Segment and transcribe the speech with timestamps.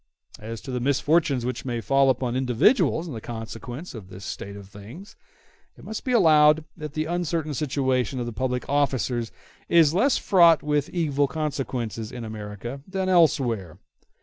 [0.39, 4.67] As to the misfortunes which may fall upon individuals in consequence of this state of
[4.67, 5.15] things,
[5.77, 9.31] it must be allowed that the uncertain situation of the public officers
[9.69, 13.77] is less fraught with evil consequences in America than elsewhere.